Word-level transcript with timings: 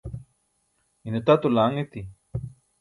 ine 1.07 1.19
tato 1.27 1.47
laaṅ 1.55 1.73
eti 1.83 2.01